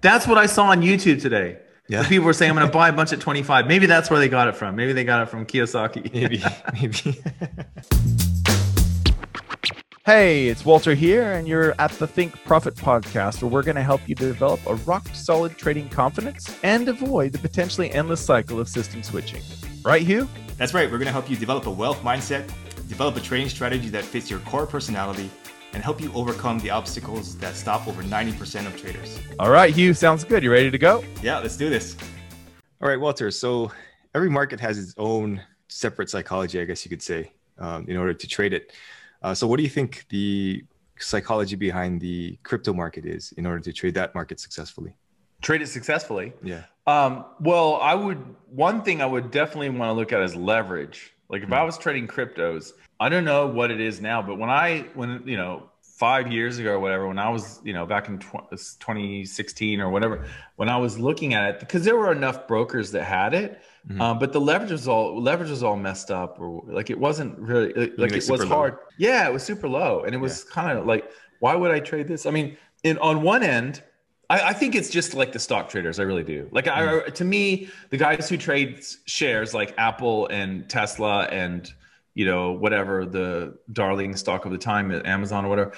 [0.00, 1.58] That's what I saw on YouTube today.
[1.88, 2.06] Yeah.
[2.06, 3.66] People were saying I'm going to buy a bunch at 25.
[3.66, 4.76] Maybe that's where they got it from.
[4.76, 6.12] Maybe they got it from Kiyosaki.
[6.14, 6.42] Maybe,
[6.72, 7.22] maybe.
[10.06, 13.82] Hey, it's Walter here, and you're at the Think Profit podcast, where we're going to
[13.82, 18.68] help you develop a rock solid trading confidence and avoid the potentially endless cycle of
[18.68, 19.42] system switching.
[19.84, 20.26] Right, Hugh?
[20.56, 20.90] That's right.
[20.90, 22.50] We're going to help you develop a wealth mindset,
[22.88, 25.30] develop a trading strategy that fits your core personality,
[25.72, 29.18] and help you overcome the obstacles that stop over 90% of traders.
[29.38, 30.42] All right, Hugh, sounds good.
[30.42, 31.04] You ready to go?
[31.22, 31.96] Yeah, let's do this.
[32.82, 33.30] All right, Walter.
[33.30, 33.70] So
[34.14, 38.14] every market has its own separate psychology, I guess you could say, um, in order
[38.14, 38.72] to trade it.
[39.22, 40.64] Uh, so, what do you think the
[40.98, 44.94] psychology behind the crypto market is in order to trade that market successfully?
[45.42, 46.32] Trade it successfully.
[46.42, 46.64] Yeah.
[46.86, 48.18] Um, well, I would,
[48.50, 51.14] one thing I would definitely want to look at is leverage.
[51.30, 54.50] Like if I was trading cryptos, I don't know what it is now, but when
[54.50, 58.08] I, when, you know, five years ago or whatever, when I was, you know, back
[58.08, 60.24] in tw- 2016 or whatever,
[60.56, 64.00] when I was looking at it, because there were enough brokers that had it, Mhm.
[64.00, 67.38] um, but the leverage was all leverage was all messed up, or like it wasn't
[67.38, 68.46] really like, like it was low?
[68.46, 68.76] hard.
[68.98, 72.08] Yeah, it was super low, and it was kind of like, why would I trade
[72.08, 72.26] this?
[72.26, 73.82] I mean, in on one end,
[74.30, 75.98] I, I think it's just like the stock traders.
[75.98, 76.48] I really do.
[76.52, 77.14] Like, I, mm.
[77.14, 81.70] to me, the guys who trade shares like Apple and Tesla and
[82.14, 85.72] you know whatever the darling stock of the time, uh, Amazon or whatever.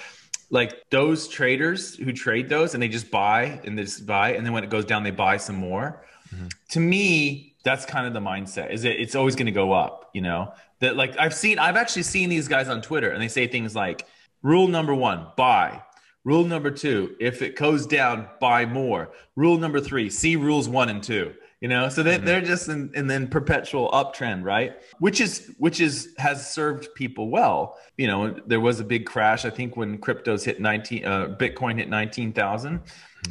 [0.49, 4.45] Like those traders who trade those and they just buy and they just buy, and
[4.45, 6.05] then when it goes down, they buy some more.
[6.33, 6.47] Mm-hmm.
[6.69, 8.71] To me, that's kind of the mindset.
[8.71, 8.99] Is it?
[8.99, 10.11] It's always going to go up.
[10.13, 10.95] You know that.
[10.95, 14.05] Like I've seen, I've actually seen these guys on Twitter, and they say things like,
[14.43, 15.81] "Rule number one: buy."
[16.25, 19.11] Rule number two, if it goes down, buy more.
[19.35, 21.33] Rule number three, see rules one and two.
[21.59, 24.73] You know, so they, they're just in, in then perpetual uptrend, right?
[24.99, 27.77] Which is which is has served people well.
[27.97, 29.45] You know, there was a big crash.
[29.45, 32.81] I think when cryptos hit nineteen, uh, Bitcoin hit nineteen thousand,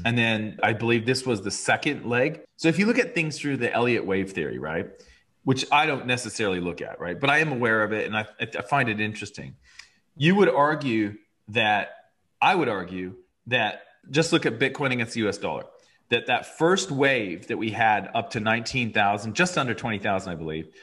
[0.07, 2.41] and then I believe this was the second leg.
[2.57, 4.89] So if you look at things through the Elliott wave theory, right,
[5.45, 8.27] which I don't necessarily look at, right, but I am aware of it and I,
[8.41, 9.57] I find it interesting.
[10.17, 11.17] You would argue
[11.49, 11.91] that
[12.43, 13.15] I would argue
[13.47, 15.65] that just look at Bitcoin against the US dollar.
[16.11, 20.75] That that first wave that we had up to 19,000, just under 20,000 I believe,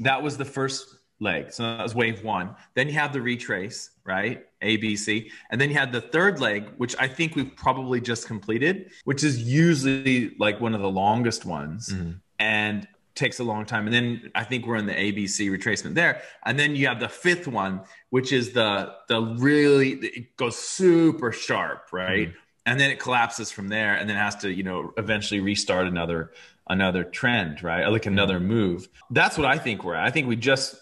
[0.00, 1.52] that was the first leg.
[1.52, 2.54] So that was wave 1.
[2.74, 4.46] Then you have the retrace, right?
[4.62, 5.30] A B C.
[5.50, 9.24] And then you had the third leg, which I think we've probably just completed, which
[9.24, 12.12] is usually like one of the longest ones mm-hmm.
[12.38, 12.86] and
[13.18, 13.86] takes a long time.
[13.86, 16.22] And then I think we're in the ABC retracement there.
[16.46, 21.32] And then you have the fifth one, which is the the really it goes super
[21.32, 22.28] sharp, right?
[22.28, 22.38] Mm-hmm.
[22.66, 26.32] And then it collapses from there, and then has to you know eventually restart another
[26.68, 27.86] another trend, right?
[27.88, 28.12] Like mm-hmm.
[28.12, 28.88] another move.
[29.10, 30.04] That's what I think we're at.
[30.04, 30.76] I think we just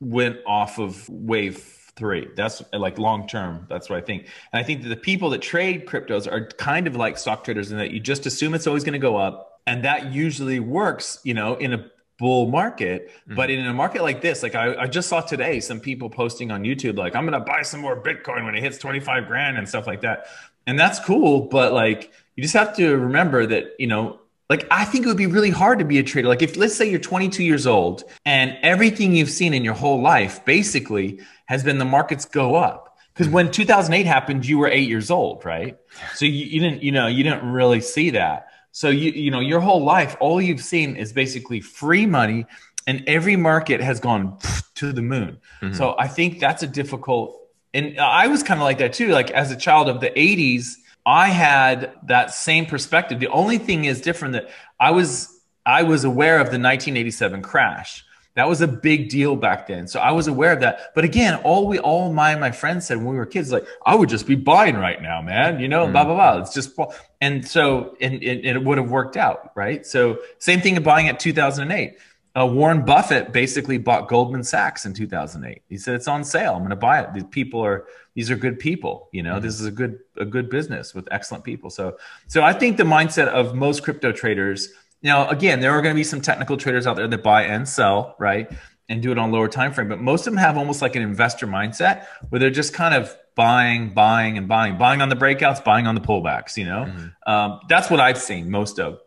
[0.00, 1.58] went off of wave
[1.98, 2.28] three.
[2.36, 3.66] That's like long term.
[3.68, 4.28] That's what I think.
[4.52, 7.72] And I think that the people that trade cryptos are kind of like stock traders
[7.72, 9.57] in that you just assume it's always going to go up.
[9.68, 13.08] And that usually works, you know, in a bull market.
[13.08, 13.34] Mm-hmm.
[13.36, 16.50] But in a market like this, like I, I just saw today some people posting
[16.50, 19.56] on YouTube, like, I'm going to buy some more Bitcoin when it hits 25 grand
[19.56, 20.26] and stuff like that.
[20.66, 21.42] And that's cool.
[21.42, 24.20] But like, you just have to remember that, you know,
[24.50, 26.28] like I think it would be really hard to be a trader.
[26.28, 30.00] Like if let's say you're 22 years old and everything you've seen in your whole
[30.00, 32.96] life basically has been the markets go up.
[33.12, 35.76] Because when 2008 happened, you were eight years old, right?
[36.14, 38.47] So you, you didn't, you know, you didn't really see that.
[38.78, 42.46] So you, you know, your whole life, all you've seen is basically free money,
[42.86, 44.38] and every market has gone
[44.76, 45.38] to the moon.
[45.60, 45.74] Mm-hmm.
[45.74, 47.40] So I think that's a difficult.
[47.74, 49.08] And I was kind of like that too.
[49.08, 50.74] Like as a child of the 80s,
[51.04, 53.18] I had that same perspective.
[53.18, 55.28] The only thing is different that I was
[55.66, 58.04] I was aware of the 1987 crash.
[58.38, 59.88] That was a big deal back then.
[59.88, 60.94] So I was aware of that.
[60.94, 63.96] But again, all we all my my friends said when we were kids, like, I
[63.96, 65.58] would just be buying right now, man.
[65.58, 66.40] You know, blah blah blah.
[66.40, 66.78] It's just
[67.20, 69.84] and so and, and it would have worked out, right?
[69.84, 71.98] So same thing in buying at 2008.
[72.38, 75.60] Uh, Warren Buffett basically bought Goldman Sachs in 2008.
[75.68, 76.52] He said it's on sale.
[76.52, 77.12] I'm going to buy it.
[77.12, 79.08] These people are these are good people.
[79.10, 81.70] You know, this is a good a good business with excellent people.
[81.70, 81.96] So
[82.28, 84.68] so I think the mindset of most crypto traders.
[85.02, 87.68] Now, again, there are going to be some technical traders out there that buy and
[87.68, 88.50] sell, right,
[88.88, 89.88] and do it on lower time frame.
[89.88, 93.16] But most of them have almost like an investor mindset where they're just kind of
[93.36, 96.56] buying, buying, and buying, buying on the breakouts, buying on the pullbacks.
[96.56, 96.92] You know,
[97.26, 98.98] um, that's what I've seen most of.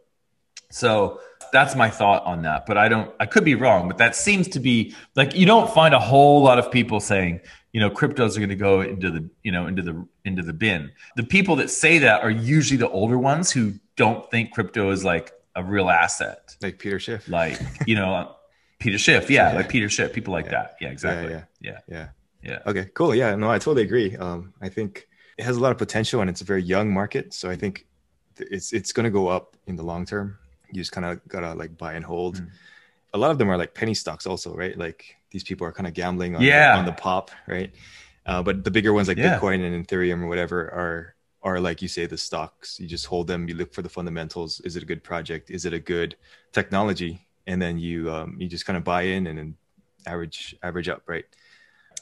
[0.70, 1.20] So
[1.52, 2.66] that's my thought on that.
[2.66, 5.70] But I don't, I could be wrong, but that seems to be like you don't
[5.74, 7.42] find a whole lot of people saying,
[7.74, 10.54] you know, cryptos are going to go into the, you know, into the, into the
[10.54, 10.92] bin.
[11.16, 15.04] The people that say that are usually the older ones who don't think crypto is
[15.04, 16.56] like a real asset.
[16.62, 17.28] Like Peter Schiff.
[17.28, 18.36] Like, you know,
[18.80, 19.30] Peter Schiff.
[19.30, 19.54] Yeah.
[19.54, 20.76] Like Peter Schiff, people like that.
[20.82, 21.32] Yeah, exactly.
[21.32, 21.44] yeah.
[21.60, 21.80] Yeah.
[21.88, 22.08] yeah.
[22.44, 22.60] Yeah.
[22.66, 23.14] Okay, cool.
[23.14, 24.18] Yeah, no, I totally agree.
[24.18, 25.08] Um, I think
[25.38, 27.34] it has a lot of potential and it's a very young market.
[27.34, 27.86] So I think
[28.38, 30.38] it's it's going to go up in the long term.
[30.72, 32.38] You just kind of gotta like buy and hold.
[32.38, 32.50] Mm.
[33.14, 34.78] A lot of them are like penny stocks, also, right?
[34.78, 36.74] Like these people are kind of gambling on, yeah.
[36.74, 37.72] the, on the pop, right?
[38.26, 39.38] Uh, but the bigger ones like yeah.
[39.38, 42.80] Bitcoin and Ethereum or whatever are are like you say the stocks.
[42.80, 43.48] You just hold them.
[43.48, 44.60] You look for the fundamentals.
[44.62, 45.50] Is it a good project?
[45.50, 46.16] Is it a good
[46.52, 47.28] technology?
[47.48, 49.56] And then you um, you just kind of buy in and then
[50.06, 51.26] average average up, right?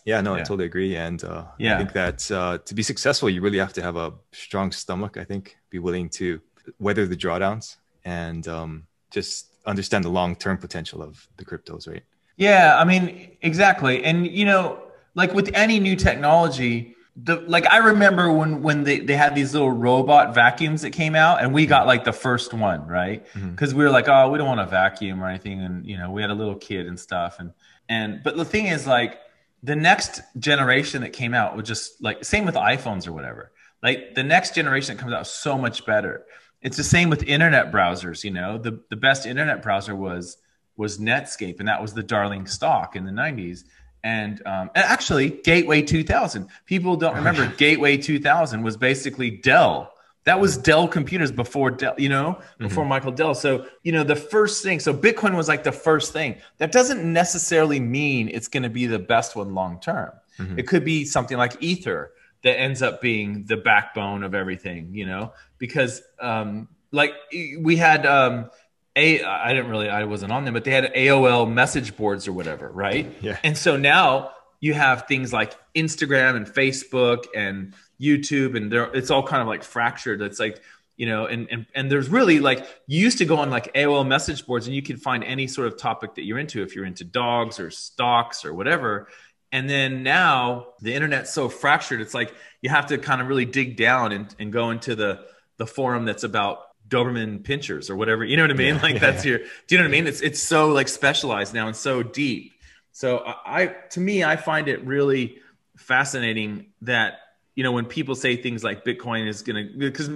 [0.05, 0.41] Yeah, no, yeah.
[0.41, 0.95] I totally agree.
[0.95, 1.75] And uh, yeah.
[1.75, 5.17] I think that uh, to be successful, you really have to have a strong stomach.
[5.17, 6.41] I think be willing to
[6.79, 12.03] weather the drawdowns and um, just understand the long term potential of the cryptos, right?
[12.37, 14.03] Yeah, I mean, exactly.
[14.03, 14.81] And you know,
[15.15, 19.53] like with any new technology, the like I remember when when they, they had these
[19.53, 23.25] little robot vacuums that came out and we got like the first one, right?
[23.33, 23.77] Because mm-hmm.
[23.77, 25.61] we were like, oh, we don't want a vacuum or anything.
[25.61, 27.39] And you know, we had a little kid and stuff.
[27.39, 27.51] And
[27.87, 29.19] and but the thing is like
[29.63, 33.51] the next generation that came out was just like same with iPhones or whatever.
[33.81, 36.25] Like the next generation that comes out so much better.
[36.61, 38.57] It's the same with internet browsers, you know.
[38.57, 40.37] The the best internet browser was
[40.77, 43.63] was Netscape and that was the darling stock in the 90s
[44.03, 49.93] and, um, and actually gateway 2000 people don't remember gateway 2000 was basically dell.
[50.25, 52.89] That was dell computers before dell you know before mm-hmm.
[52.89, 53.33] michael dell.
[53.33, 56.35] So you know the first thing so bitcoin was like the first thing.
[56.57, 60.11] That doesn't necessarily mean it's going to be the best one long term.
[60.39, 60.59] Mm-hmm.
[60.59, 62.11] it could be something like ether
[62.43, 67.13] that ends up being the backbone of everything you know because um like
[67.59, 68.49] we had um
[68.95, 72.33] a I didn't really I wasn't on them, but they had AOL message boards or
[72.33, 73.11] whatever, right?
[73.21, 73.37] Yeah.
[73.43, 79.23] And so now you have things like Instagram and Facebook and YouTube, and it's all
[79.23, 80.21] kind of like fractured.
[80.21, 80.61] It's like
[80.97, 84.05] you know, and and and there's really like you used to go on like AOL
[84.05, 86.85] message boards and you could find any sort of topic that you're into if you're
[86.85, 89.07] into dogs or stocks or whatever.
[89.51, 93.45] And then now the internet's so fractured, it's like you have to kind of really
[93.45, 95.25] dig down and, and go into the
[95.57, 98.25] the forum that's about Doberman pinschers or whatever.
[98.25, 98.75] You know what I mean?
[98.75, 99.29] Yeah, like yeah, that's yeah.
[99.31, 99.39] your.
[99.39, 100.07] Do you know what I mean?
[100.07, 102.53] It's it's so like specialized now and so deep.
[102.91, 105.37] So I, to me, I find it really
[105.77, 107.19] fascinating that
[107.55, 110.09] you know when people say things like Bitcoin is going to because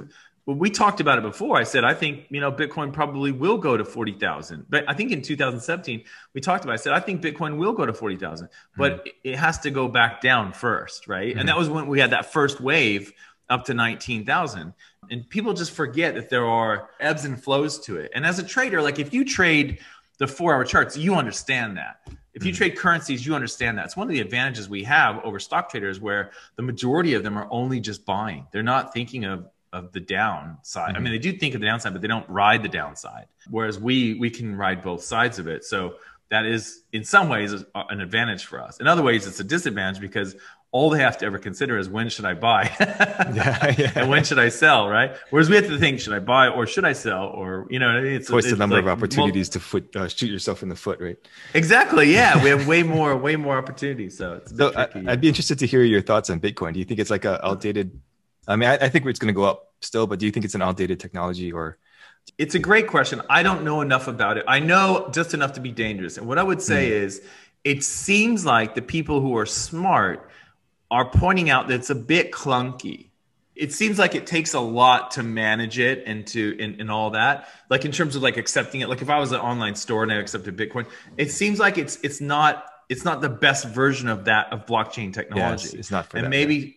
[0.46, 1.58] we talked about it before.
[1.58, 4.94] I said I think you know Bitcoin probably will go to forty thousand, but I
[4.94, 6.04] think in 2017
[6.34, 6.74] we talked about.
[6.74, 6.80] It.
[6.80, 9.10] I said I think Bitcoin will go to forty thousand, but mm-hmm.
[9.24, 11.30] it has to go back down first, right?
[11.30, 11.40] Mm-hmm.
[11.40, 13.14] And that was when we had that first wave
[13.50, 14.74] up to 19,000.
[15.12, 18.12] And people just forget that there are ebbs and flows to it.
[18.14, 19.80] And as a trader, like if you trade
[20.18, 22.02] the four hour charts, you understand that.
[22.34, 22.58] If you mm-hmm.
[22.58, 23.86] trade currencies, you understand that.
[23.86, 27.38] It's one of the advantages we have over stock traders where the majority of them
[27.38, 28.48] are only just buying.
[28.52, 30.90] They're not thinking of of the downside.
[30.90, 30.98] Mm-hmm.
[30.98, 33.26] I mean, they do think of the downside, but they don't ride the downside.
[33.50, 35.64] Whereas we we can ride both sides of it.
[35.66, 35.96] So
[36.30, 38.80] that is in some ways an advantage for us.
[38.80, 40.36] In other ways, it's a disadvantage because
[40.74, 43.92] all they have to ever consider is when should I buy yeah, yeah.
[43.94, 45.16] and when should I sell, right?
[45.30, 47.28] Whereas we have to think, should I buy or should I sell?
[47.28, 50.64] Or, you know, it's twice the number like, of opportunities to foot, uh, shoot yourself
[50.64, 51.16] in the foot, right?
[51.54, 52.12] Exactly.
[52.12, 52.44] Yeah.
[52.44, 54.18] we have way more, way more opportunities.
[54.18, 56.74] So it's so I, would be interested to hear your thoughts on Bitcoin.
[56.74, 58.02] Do you think it's like a outdated,
[58.48, 60.44] I mean, I, I think it's going to go up still, but do you think
[60.44, 61.78] it's an outdated technology or?
[62.40, 63.22] It's a great question.
[63.30, 64.46] I don't know enough about it.
[64.48, 66.18] I know just enough to be dangerous.
[66.18, 66.94] And what I would say mm.
[66.94, 67.22] is
[67.64, 70.30] it seems like the people who are smart
[70.94, 73.08] are pointing out that it's a bit clunky.
[73.56, 77.10] It seems like it takes a lot to manage it and to and, and all
[77.12, 77.50] that.
[77.68, 78.90] Like in terms of like accepting it.
[78.90, 80.86] Like if I was an online store and I accepted Bitcoin,
[81.18, 85.12] it seems like it's it's not it's not the best version of that of blockchain
[85.12, 85.64] technology.
[85.66, 86.76] Yes, it's not for and that, maybe right?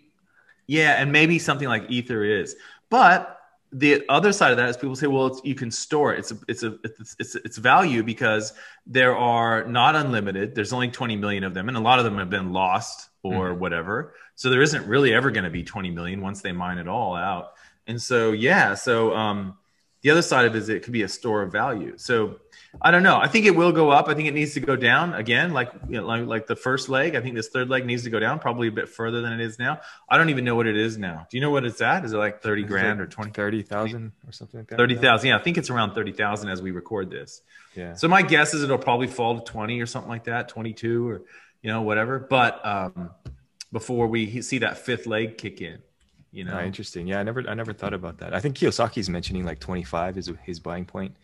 [0.67, 2.57] yeah, and maybe something like Ether is.
[2.89, 3.36] But
[3.73, 6.21] the other side of that is people say, well, you can store it.
[6.21, 8.53] It's a, it's a, it's, it's, it's value because
[8.87, 10.55] there are not unlimited.
[10.55, 13.51] There's only 20 million of them, and a lot of them have been lost or
[13.51, 13.61] mm-hmm.
[13.61, 14.15] whatever.
[14.35, 17.15] So there isn't really ever going to be 20 million once they mine it all
[17.17, 17.53] out.
[17.87, 18.75] And so, yeah.
[18.75, 19.57] So um,
[20.07, 21.95] the other side of it is it could be a store of value.
[21.97, 22.37] So
[22.81, 23.17] I don't know.
[23.17, 24.07] I think it will go up.
[24.07, 26.89] I think it needs to go down again, like you know, like, like the first
[26.89, 27.17] leg.
[27.17, 29.41] I think this third leg needs to go down probably a bit further than it
[29.41, 29.81] is now.
[30.09, 31.27] I don't even know what it is now.
[31.29, 32.05] Do you know what it's at?
[32.05, 33.33] Is it like 30 grand or 20?
[33.33, 34.77] 30,000 or something like that?
[34.77, 35.29] 30,000.
[35.29, 37.43] Yeah, I think it's around 30,000 as we record this.
[37.75, 37.95] Yeah.
[37.95, 41.23] So my guess is it'll probably fall to 20 or something like that, 22 or,
[41.63, 42.21] you know, whatever.
[42.21, 43.11] But um,
[43.73, 45.81] before we see that fifth leg kick in.
[46.37, 47.07] You know, oh, interesting.
[47.07, 48.35] Yeah, I never, I never thought about that.
[48.35, 51.17] I think Kiyosaki's mentioning like 25 is his buying point.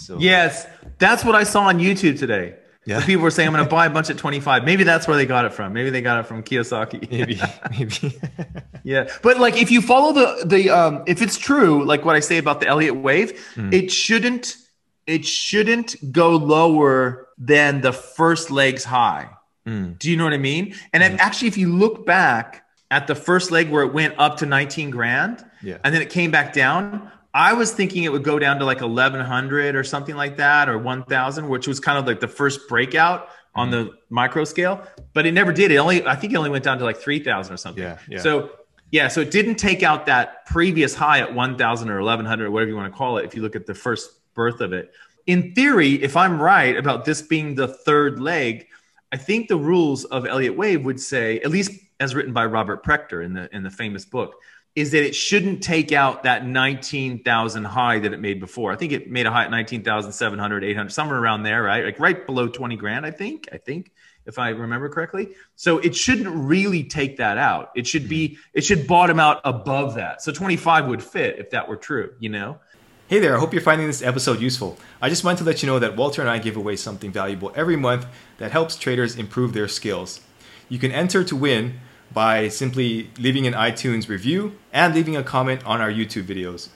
[0.00, 0.66] So yes,
[0.98, 2.56] that's what I saw on YouTube today.
[2.84, 3.00] Yeah.
[3.00, 4.64] The people were saying I'm going to buy a bunch at 25.
[4.64, 5.72] Maybe that's where they got it from.
[5.72, 7.10] Maybe they got it from Kiyosaki.
[7.10, 8.20] Maybe, maybe.
[8.84, 12.20] yeah, but like if you follow the the um, if it's true, like what I
[12.20, 13.72] say about the Elliott wave, mm.
[13.72, 14.58] it shouldn't
[15.06, 19.30] it shouldn't go lower than the first leg's high.
[19.66, 19.98] Mm.
[19.98, 20.74] Do you know what I mean?
[20.92, 21.14] And mm.
[21.14, 22.63] if, actually, if you look back
[22.94, 25.78] at the first leg where it went up to 19 grand, yeah.
[25.82, 28.80] and then it came back down, I was thinking it would go down to like
[28.80, 33.30] 1100 or something like that, or 1000, which was kind of like the first breakout
[33.56, 35.72] on the micro scale, but it never did.
[35.72, 37.82] It only, I think it only went down to like 3000 or something.
[37.82, 38.20] Yeah, yeah.
[38.20, 38.50] So,
[38.92, 42.70] yeah, so it didn't take out that previous high at 1000 or 1100 or whatever
[42.70, 43.24] you want to call it.
[43.24, 44.92] If you look at the first birth of it,
[45.26, 48.68] in theory, if I'm right about this being the third leg,
[49.10, 52.84] I think the rules of Elliott Wave would say, at least as written by Robert
[52.84, 54.40] Prechter in the in the famous book,
[54.74, 58.72] is that it shouldn't take out that 19,000 high that it made before.
[58.72, 61.84] I think it made a high at 19,700, 800, somewhere around there, right?
[61.84, 63.48] Like right below 20 grand, I think.
[63.52, 63.92] I think
[64.26, 65.34] if I remember correctly.
[65.54, 67.70] So it shouldn't really take that out.
[67.76, 70.22] It should be it should bottom out above that.
[70.22, 72.58] So 25 would fit if that were true, you know?
[73.06, 74.78] Hey there, I hope you're finding this episode useful.
[75.02, 77.52] I just wanted to let you know that Walter and I give away something valuable
[77.54, 78.06] every month
[78.38, 80.20] that helps traders improve their skills.
[80.68, 81.80] You can enter to win
[82.12, 86.68] by simply leaving an iTunes review and leaving a comment on our YouTube videos.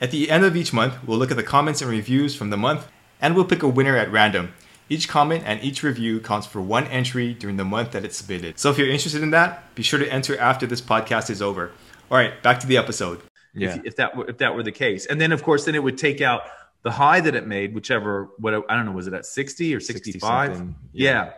[0.00, 2.56] At the end of each month, we'll look at the comments and reviews from the
[2.56, 2.88] month
[3.20, 4.52] and we'll pick a winner at random.
[4.88, 8.58] Each comment and each review counts for one entry during the month that it's submitted.
[8.58, 11.72] So if you're interested in that, be sure to enter after this podcast is over.
[12.10, 13.20] All right, back to the episode.
[13.52, 13.76] Yeah.
[13.76, 15.82] If, if that were, if that were the case, and then of course, then it
[15.82, 16.42] would take out
[16.82, 19.80] the high that it made, whichever what I don't know, was it at sixty or
[19.80, 20.56] sixty five?
[20.92, 21.10] Yeah.
[21.10, 21.32] yeah.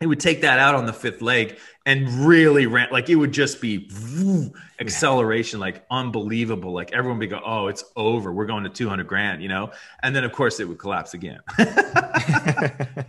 [0.00, 3.32] It would take that out on the fifth leg and really rant like it would
[3.32, 6.72] just be woo, acceleration, like unbelievable.
[6.72, 8.32] Like everyone would go, "Oh, it's over.
[8.32, 11.14] We're going to two hundred grand," you know, and then of course it would collapse
[11.14, 11.40] again.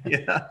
[0.06, 0.48] yeah.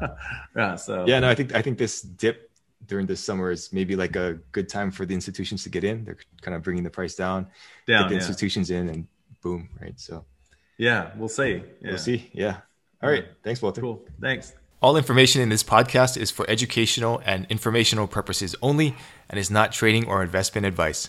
[0.54, 0.76] yeah.
[0.76, 2.50] So yeah, no, I think I think this dip
[2.86, 6.04] during this summer is maybe like a good time for the institutions to get in.
[6.04, 7.46] They're kind of bringing the price down,
[7.86, 8.20] down get the yeah.
[8.20, 9.06] institutions in, and
[9.42, 9.98] boom, right?
[9.98, 10.24] So,
[10.76, 11.62] yeah, we'll see.
[11.80, 11.88] Yeah.
[11.90, 12.30] We'll see.
[12.32, 12.58] Yeah.
[13.02, 13.26] All right.
[13.42, 13.80] Thanks, Walter.
[13.80, 14.02] Cool.
[14.20, 14.54] Thanks.
[14.80, 18.94] All information in this podcast is for educational and informational purposes only
[19.28, 21.08] and is not trading or investment advice.